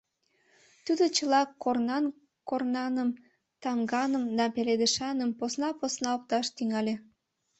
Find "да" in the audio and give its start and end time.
4.37-4.45